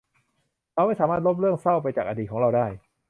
[0.73, 2.67] เราไม่สามารถลบเรื่องเศร้าไปจากอดีตของเราได้